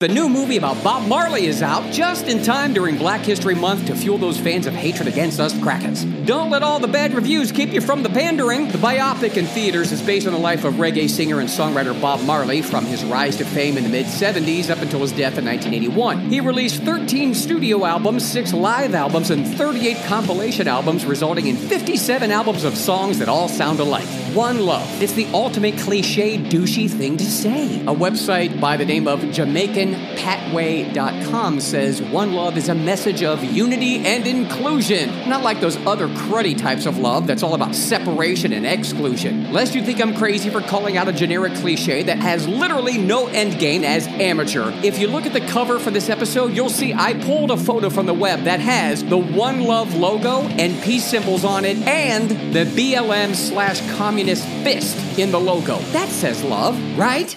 The 0.00 0.08
new 0.08 0.30
movie 0.30 0.56
about 0.56 0.82
Bob 0.82 1.06
Marley 1.06 1.44
is 1.44 1.60
out 1.60 1.92
just 1.92 2.26
in 2.26 2.42
time 2.42 2.72
during 2.72 2.96
Black 2.96 3.20
History 3.20 3.54
Month 3.54 3.84
to 3.88 3.94
fuel 3.94 4.16
those 4.16 4.40
fans 4.40 4.66
of 4.66 4.72
hatred 4.72 5.06
against 5.08 5.38
us 5.38 5.52
crackers. 5.60 6.04
Don't 6.24 6.48
let 6.48 6.62
all 6.62 6.80
the 6.80 6.88
bad 6.88 7.12
reviews 7.12 7.52
keep 7.52 7.68
you 7.68 7.82
from 7.82 8.02
the 8.02 8.08
pandering. 8.08 8.68
The 8.68 8.78
biopic 8.78 9.36
in 9.36 9.44
theaters 9.44 9.92
is 9.92 10.00
based 10.00 10.26
on 10.26 10.32
the 10.32 10.38
life 10.38 10.64
of 10.64 10.76
reggae 10.76 11.10
singer 11.10 11.38
and 11.38 11.50
songwriter 11.50 12.00
Bob 12.00 12.22
Marley 12.22 12.62
from 12.62 12.86
his 12.86 13.04
rise 13.04 13.36
to 13.36 13.44
fame 13.44 13.76
in 13.76 13.84
the 13.84 13.90
mid 13.90 14.06
70s 14.06 14.70
up 14.70 14.78
until 14.78 15.00
his 15.00 15.12
death 15.12 15.36
in 15.36 15.44
1981. 15.44 16.30
He 16.30 16.40
released 16.40 16.82
13 16.82 17.34
studio 17.34 17.84
albums, 17.84 18.26
6 18.26 18.54
live 18.54 18.94
albums, 18.94 19.30
and 19.30 19.46
38 19.46 19.98
compilation 20.06 20.66
albums, 20.66 21.04
resulting 21.04 21.46
in 21.46 21.56
57 21.56 22.30
albums 22.30 22.64
of 22.64 22.74
songs 22.74 23.18
that 23.18 23.28
all 23.28 23.48
sound 23.48 23.80
alike. 23.80 24.08
One 24.34 24.60
Love. 24.60 25.02
It's 25.02 25.14
the 25.14 25.26
ultimate 25.32 25.76
cliche, 25.78 26.38
douchey 26.38 26.88
thing 26.88 27.16
to 27.16 27.24
say. 27.24 27.80
A 27.80 27.94
website 27.94 28.60
by 28.60 28.76
the 28.76 28.84
name 28.84 29.08
of 29.08 29.20
Jamaican 29.32 29.94
patwah.com 30.16 31.58
says 31.58 32.00
One 32.00 32.32
Love 32.32 32.56
is 32.56 32.68
a 32.68 32.74
message 32.74 33.24
of 33.24 33.42
unity 33.42 33.98
and 34.06 34.28
inclusion, 34.28 35.28
not 35.28 35.42
like 35.42 35.60
those 35.60 35.76
other 35.78 36.06
cruddy 36.06 36.56
types 36.56 36.86
of 36.86 36.98
love 36.98 37.26
that's 37.26 37.42
all 37.42 37.54
about 37.54 37.74
separation 37.74 38.52
and 38.52 38.64
exclusion. 38.64 39.52
Lest 39.52 39.74
you 39.74 39.82
think 39.82 40.00
I'm 40.00 40.14
crazy 40.14 40.48
for 40.48 40.60
calling 40.60 40.96
out 40.96 41.08
a 41.08 41.12
generic 41.12 41.54
cliche 41.54 42.04
that 42.04 42.18
has 42.18 42.46
literally 42.46 42.98
no 42.98 43.26
end 43.28 43.58
game 43.58 43.82
as 43.82 44.06
amateur. 44.06 44.70
If 44.84 45.00
you 45.00 45.08
look 45.08 45.26
at 45.26 45.32
the 45.32 45.40
cover 45.40 45.80
for 45.80 45.90
this 45.90 46.08
episode, 46.08 46.54
you'll 46.54 46.70
see 46.70 46.94
I 46.94 47.14
pulled 47.14 47.50
a 47.50 47.56
photo 47.56 47.90
from 47.90 48.06
the 48.06 48.14
web 48.14 48.44
that 48.44 48.60
has 48.60 49.02
the 49.02 49.18
One 49.18 49.64
Love 49.64 49.96
logo 49.96 50.42
and 50.42 50.80
peace 50.82 51.04
symbols 51.04 51.44
on 51.44 51.64
it 51.64 51.78
and 51.78 52.30
the 52.54 52.64
BLM 52.64 53.34
slash 53.34 53.80
communist 54.20 54.46
fist 54.62 55.18
in 55.18 55.30
the 55.30 55.40
logo. 55.40 55.78
That 55.92 56.08
says 56.10 56.44
love, 56.44 56.76
right? 56.98 57.34